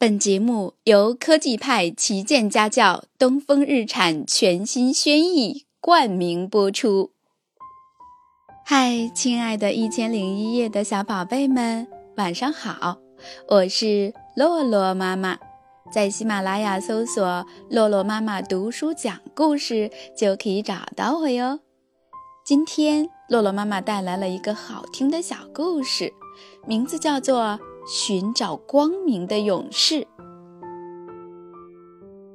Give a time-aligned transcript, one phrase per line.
[0.00, 7.10] 本节目由科技派旗舰家教东风日产全新轩逸冠名播出。
[8.64, 12.98] 嗨，亲爱的一千零一夜的小宝贝们，晚上好！
[13.48, 15.36] 我是洛洛妈妈，
[15.90, 21.58] 在喜马拉雅搜索“洛洛妈妈读书讲故事”就可以找到我哟。
[22.46, 26.12] 今天，洛洛妈妈带来了一个好听的小故事，
[26.68, 27.58] 名字叫做。
[27.90, 30.06] 寻找光明的勇士，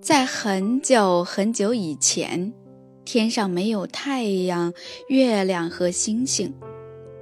[0.00, 2.52] 在很久很久以前，
[3.04, 4.74] 天上没有太阳、
[5.06, 6.52] 月亮和星星，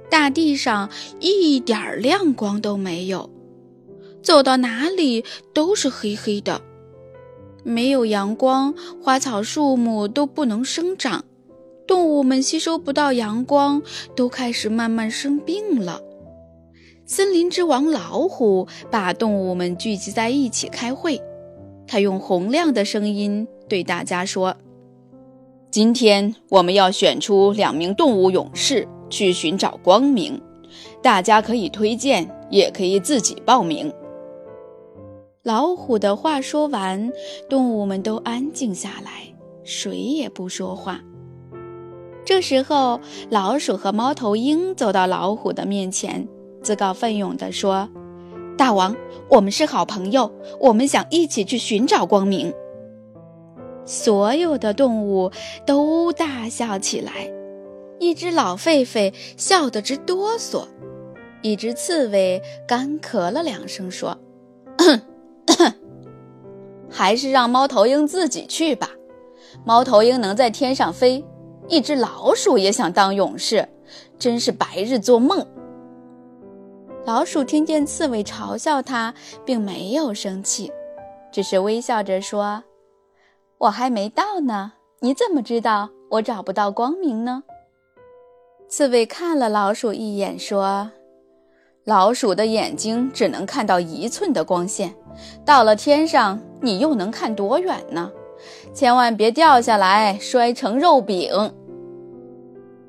[0.09, 3.29] 大地上一点亮光都没有，
[4.23, 5.23] 走到哪里
[5.53, 6.59] 都是黑黑的。
[7.63, 8.73] 没有阳光，
[9.03, 11.23] 花草树木都不能生长，
[11.85, 13.83] 动物们吸收不到阳光，
[14.15, 16.01] 都开始慢慢生病了。
[17.07, 21.21] 森林之王老虎把动物们聚集在一起开会，
[21.85, 24.55] 他用洪亮的声音对大家说
[25.69, 30.41] ：“今天我们要选出两名动物勇士去寻找光明，
[31.03, 33.93] 大家可以推荐，也可以自己报名。”
[35.43, 37.11] 老虎的话说完，
[37.47, 39.31] 动物们都安静下来，
[39.63, 40.99] 谁也不说话。
[42.25, 46.27] 这时候，老鼠和猫头鹰走到老虎的面前。
[46.65, 47.87] 自告奋勇地说
[48.57, 48.95] ：“大王，
[49.29, 52.51] 我们是好朋友，我们想一起去寻找光明。”
[53.85, 55.31] 所有的动物
[55.63, 57.31] 都大笑起来。
[57.99, 60.65] 一只老狒狒笑得直哆嗦，
[61.43, 64.17] 一只刺猬干咳了两声，说
[66.89, 68.89] ：“还是让猫头鹰自己去吧。
[69.63, 71.23] 猫头鹰能在天上飞，
[71.67, 73.69] 一只老鼠也想当勇士，
[74.17, 75.45] 真是白日做梦。”
[77.05, 79.13] 老鼠听见刺猬嘲笑它，
[79.45, 80.71] 并没有生气，
[81.31, 82.63] 只是微笑着说
[83.59, 87.43] ：“我还没到呢，你怎么知道我找不到光明呢？”
[88.67, 90.89] 刺猬看了老鼠一眼，说
[91.85, 94.91] ：“老鼠的眼睛只能看到一寸的光线，
[95.45, 98.11] 到了天上，你又能看多远呢？
[98.73, 101.53] 千万别掉下来，摔成肉饼。”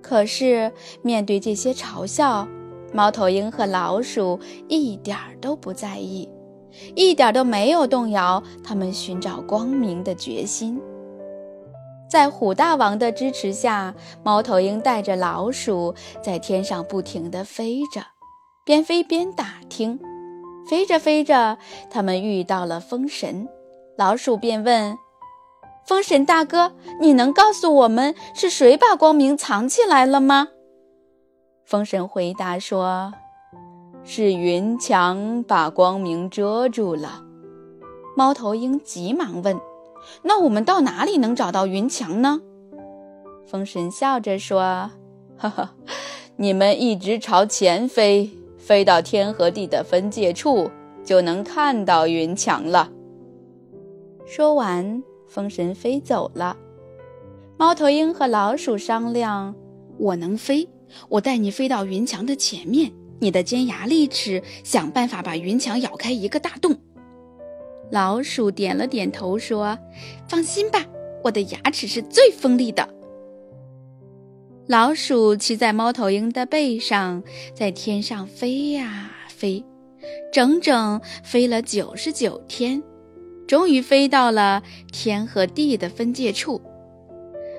[0.00, 0.72] 可是
[1.02, 2.48] 面对这些嘲笑，
[2.96, 6.26] 猫头鹰和老鼠一点儿都不在意，
[6.94, 10.80] 一点都没有动摇他们寻找光明的决心。
[12.10, 18.00] 在虎大王的支持下，猫头鹰带着老鼠在天上不停地飞着，
[18.64, 20.00] 边飞边打听。
[20.66, 21.58] 飞着飞着，
[21.90, 23.46] 他们遇到了风神，
[23.98, 24.96] 老鼠便问
[25.86, 30.48] ：“风神大哥，你能告诉我们是谁把光明藏起来了吗？”
[31.66, 33.12] 风神回答说
[34.04, 37.24] ：“是云墙把光明遮住了。”
[38.16, 39.58] 猫头鹰急忙问
[40.22, 42.40] ：“那我们到哪里能找到云墙呢？”
[43.44, 44.92] 风神笑着说
[45.36, 45.74] ：“哈哈，
[46.36, 50.70] 你们一直朝前飞，飞到天和地的分界处，
[51.04, 52.92] 就能看到云墙了。”
[54.24, 56.56] 说完，风神飞走了。
[57.56, 59.52] 猫头鹰和老鼠商量
[59.98, 60.68] ：“我能飞。”
[61.08, 66.78] 我带你飞到云墙的前面，你的尖牙利齿想办法把云墙咬开一个大洞。
[67.90, 69.76] 老鼠点了点头，说
[70.28, 70.84] ：“放心吧，
[71.24, 72.88] 我的牙齿是最锋利的。”
[74.68, 79.64] 老鼠骑在猫头鹰的背上，在天上飞呀飞，
[80.32, 82.82] 整整飞了九十九天，
[83.46, 84.62] 终于飞到了
[84.92, 86.60] 天和地的分界处。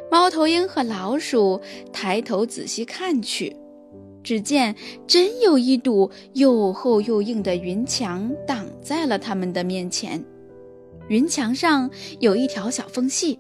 [0.10, 1.60] 猫头鹰和老鼠
[1.92, 3.56] 抬头仔细看去，
[4.24, 4.76] 只见
[5.06, 10.24] 真有一堵又厚又硬的云墙挡在了他们的面前。
[11.10, 13.40] 云墙上有一条小缝隙，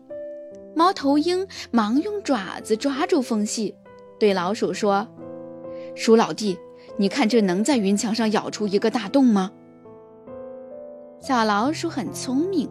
[0.75, 3.73] 猫头鹰忙用爪子抓住缝隙，
[4.19, 5.07] 对老鼠说
[5.95, 6.57] ：“鼠老弟，
[6.97, 9.51] 你看这能在云墙上咬出一个大洞吗？”
[11.19, 12.69] 小老鼠很聪明。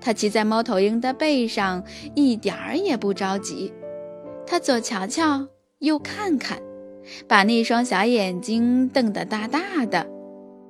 [0.00, 1.82] 他骑在猫头鹰的背上，
[2.14, 3.72] 一点儿也不着急。
[4.46, 5.46] 他左瞧瞧，
[5.80, 6.60] 右看看，
[7.26, 10.06] 把那双小眼睛瞪得大大的，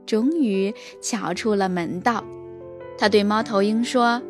[0.07, 2.25] 终于瞧出了门道。
[2.97, 4.23] 他对猫头鹰说：“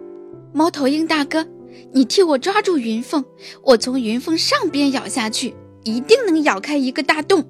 [0.52, 1.46] 猫头鹰大哥，
[1.92, 3.24] 你替我抓住云凤，
[3.62, 5.54] 我从云凤上边咬下去，
[5.84, 7.44] 一定能咬开一个大洞。”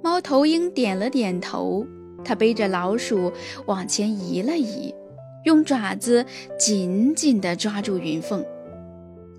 [0.00, 1.84] 猫头鹰点了点头，
[2.24, 3.32] 他背着老鼠
[3.66, 4.94] 往前移了移。
[5.44, 6.24] 用爪子
[6.58, 8.44] 紧紧地抓住云缝，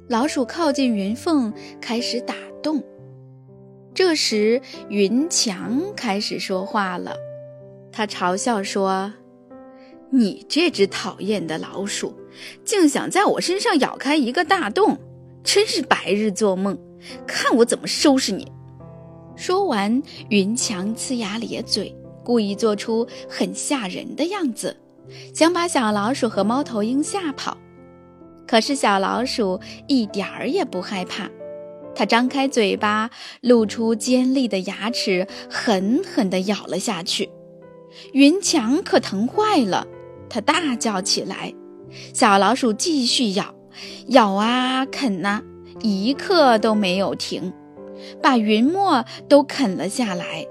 [0.08, 2.84] 老鼠靠近云缝，开始打洞。
[3.94, 7.16] 这时，云墙开始说话了，
[7.92, 9.14] 他嘲笑说
[10.12, 12.14] ：“你这只讨厌的老鼠，
[12.64, 15.00] 竟想在我身上咬开一个大洞，
[15.44, 16.78] 真是白日做梦！
[17.26, 18.52] 看我怎么收拾你！
[19.36, 24.76] 说完，云强呲牙咧嘴，故意做出很吓人的样子，
[25.34, 27.58] 想把小老鼠和猫头鹰吓跑。
[28.48, 31.30] 可是小老鼠一点儿也不害怕，
[31.96, 33.10] 它张开嘴巴，
[33.42, 37.30] 露出尖利的牙齿，狠狠地咬了下去。
[38.14, 39.88] 云强可疼坏了，
[40.30, 41.54] 他大叫起来。
[42.14, 43.56] 小老鼠继续咬，
[44.08, 45.42] 咬啊啃呐，
[45.82, 47.54] 一刻都没有停，
[48.22, 50.46] 把云墨都啃了下来。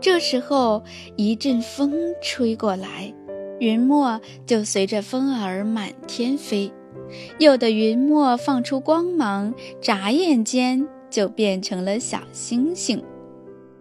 [0.00, 0.84] 这时候，
[1.16, 1.92] 一阵风
[2.22, 3.12] 吹过来，
[3.58, 6.72] 云墨就随着风儿满天飞。
[7.38, 13.02] 有的云墨放出光芒，眨眼间就变成了小星星。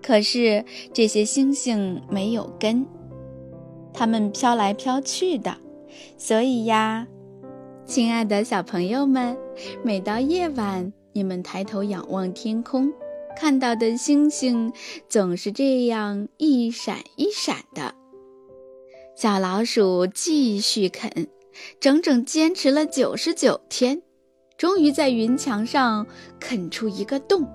[0.01, 0.63] 可是
[0.93, 2.85] 这些星星没有根，
[3.93, 5.57] 它们飘来飘去的，
[6.17, 7.05] 所以呀，
[7.85, 9.37] 亲爱的小朋友们，
[9.83, 12.89] 每到夜晚，你们抬头仰望天空，
[13.35, 14.71] 看到的星星
[15.09, 17.93] 总是这样一闪一闪的。
[19.17, 21.09] 小老鼠继续啃，
[21.79, 24.03] 整整坚持了九十九天，
[24.59, 26.05] 终于在云墙上
[26.39, 27.47] 啃出一个洞，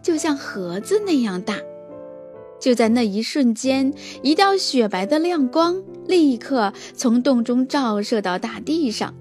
[0.00, 1.58] 就像盒子那样大。
[2.58, 3.92] 就在那一瞬间，
[4.22, 9.14] 一道雪白的亮光立刻从洞中照射到大地上，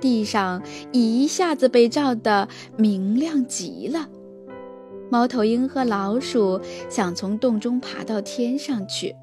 [0.00, 0.62] 地上
[0.92, 2.46] 一下子被照得
[2.76, 4.08] 明亮极了。
[5.10, 9.16] 猫头鹰和老鼠想从洞中爬到天上去，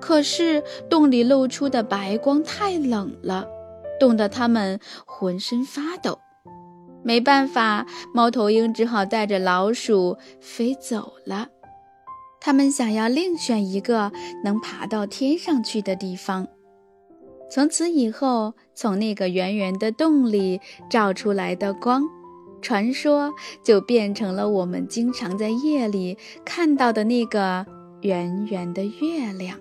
[0.00, 3.46] 可是洞里露出的白光太冷了，
[3.98, 6.18] 冻得它们浑身发抖。
[7.04, 11.48] 没办法，猫头鹰只好带着老鼠飞走了。
[12.40, 14.10] 他们想要另选一个
[14.44, 16.46] 能爬到天上去的地方。
[17.50, 22.02] 从此以后，从那个圆圆的洞里照出来的光，
[22.60, 23.32] 传说
[23.62, 27.66] 就变成了我们经常在夜里看到的那个
[28.02, 29.58] 圆圆的月亮。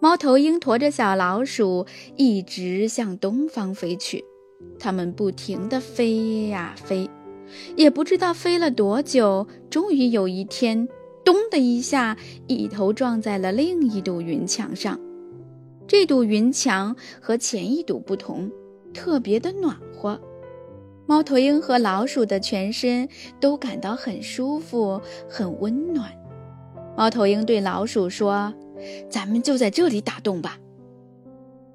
[0.00, 1.86] 猫头鹰驮着小老鼠
[2.16, 4.24] 一直向东方飞去，
[4.78, 7.08] 它们不停地飞呀飞，
[7.76, 10.88] 也不知道飞了多久，终于有一天。
[11.24, 15.00] 咚的一下，一头撞在了另一堵云墙上。
[15.86, 18.50] 这堵云墙和前一堵不同，
[18.92, 20.20] 特别的暖和。
[21.06, 23.08] 猫头鹰和老鼠的全身
[23.40, 26.10] 都感到很舒服、很温暖。
[26.96, 28.54] 猫头鹰对老鼠说
[29.10, 30.58] ：“咱们就在这里打洞吧。”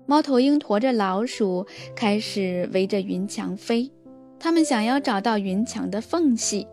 [0.08, 3.92] 猫头鹰驮着老鼠开始围着云墙飞，
[4.40, 6.66] 他们想要找到云墙的缝隙，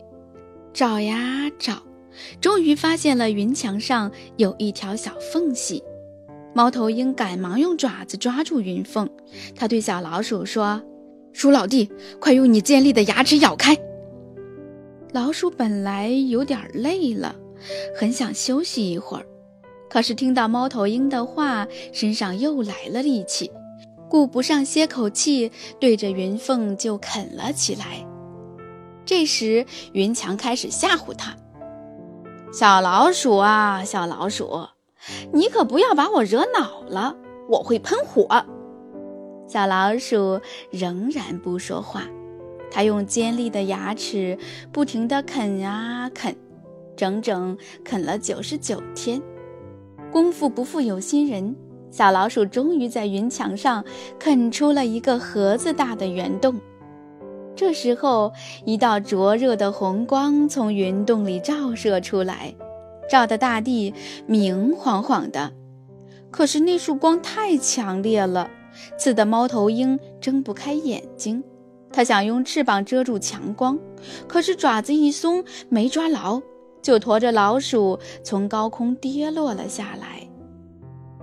[0.73, 1.83] 找呀找。
[2.41, 5.83] 终于发现了云墙上有一条小缝隙，
[6.55, 9.07] 猫头鹰赶忙用爪子抓住云缝。
[9.55, 10.81] 他对小老鼠说
[11.31, 13.77] ：“鼠老弟，快用你尖利的牙齿咬开。”
[15.13, 17.35] 老鼠本来有点累了，
[17.95, 19.25] 很想休息一会儿，
[19.89, 23.51] 可是听到猫头鹰的话，身上又来了力气，
[24.09, 28.05] 顾不上歇口气，对着云凤就啃了起来。
[29.05, 31.35] 这时，云墙开始吓唬他。
[32.51, 34.67] 小老鼠啊，小老鼠，
[35.33, 37.15] 你可不要把我惹恼了，
[37.49, 38.45] 我会喷火。
[39.47, 42.03] 小老鼠仍然不说话，
[42.69, 44.37] 它用尖利的牙齿
[44.73, 46.35] 不停地啃啊啃，
[46.97, 49.21] 整整啃了九十九天。
[50.11, 51.55] 功夫不负有心人，
[51.91, 53.85] 小老鼠终于在云墙上
[54.19, 56.59] 啃出了一个盒子大的圆洞。
[57.55, 58.31] 这时候，
[58.65, 62.53] 一道灼热的红光从云洞里照射出来，
[63.09, 63.93] 照得大地
[64.25, 65.51] 明晃晃的。
[66.29, 68.49] 可是那束光太强烈了，
[68.97, 71.43] 刺得猫头鹰睁不开眼睛。
[71.91, 73.79] 它想用翅膀遮住强光，
[74.27, 76.39] 可是爪子一松，没抓牢，
[76.81, 80.27] 就驮着老鼠从高空跌落了下来。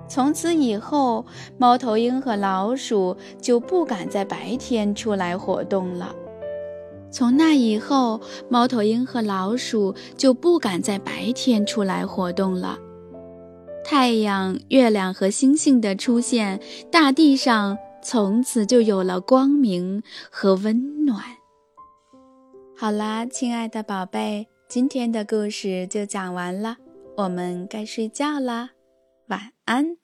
[0.07, 1.25] 从此以后，
[1.57, 6.15] 猫头鹰和老鼠就不敢在白天出来活动了。
[7.11, 8.21] 从那以后，
[8.51, 12.79] 猫头鹰和老鼠就不敢在白天出来活动了。
[13.85, 21.23] 太阳、月亮和星星的出现，大地上从此就有了光明和温暖。
[22.77, 26.79] 好啦，亲爱的宝贝，今天的故事就讲完了，
[27.17, 28.71] 我们该睡觉啦，
[29.29, 29.97] 晚安。